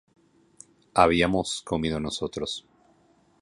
[0.95, 2.65] ¿habíamos comido nosotros?